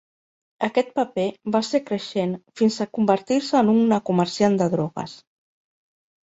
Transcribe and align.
Aquest 0.67 0.87
paper 0.99 1.25
va 1.55 1.61
ser 1.67 1.81
creixent 1.89 2.33
fins 2.61 2.77
a 2.77 2.87
convertir-se 2.99 3.61
en 3.61 3.71
una 3.75 4.01
comerciant 4.09 4.59
de 4.63 4.71
drogues. 4.75 5.15